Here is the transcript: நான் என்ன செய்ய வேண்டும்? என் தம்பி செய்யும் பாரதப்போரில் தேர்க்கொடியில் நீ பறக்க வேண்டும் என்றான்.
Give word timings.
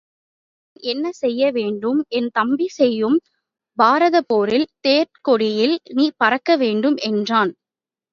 நான் 0.75 0.83
என்ன 0.83 1.07
செய்ய 1.13 1.49
வேண்டும்? 1.51 1.99
என் 2.09 2.29
தம்பி 2.31 2.67
செய்யும் 2.69 3.17
பாரதப்போரில் 3.77 4.65
தேர்க்கொடியில் 4.87 5.75
நீ 5.93 6.05
பறக்க 6.17 6.57
வேண்டும் 6.57 6.97
என்றான். 7.09 7.51